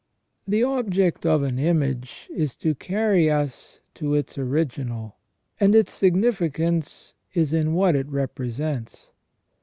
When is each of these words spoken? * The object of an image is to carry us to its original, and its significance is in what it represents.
* 0.27 0.35
The 0.47 0.63
object 0.63 1.27
of 1.27 1.43
an 1.43 1.59
image 1.59 2.27
is 2.33 2.55
to 2.55 2.73
carry 2.73 3.29
us 3.29 3.81
to 3.93 4.15
its 4.15 4.35
original, 4.35 5.17
and 5.59 5.75
its 5.75 5.93
significance 5.93 7.13
is 7.35 7.53
in 7.53 7.75
what 7.75 7.95
it 7.95 8.07
represents. 8.09 9.11